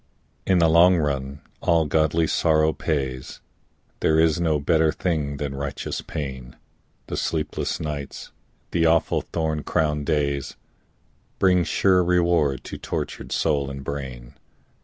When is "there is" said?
3.99-4.41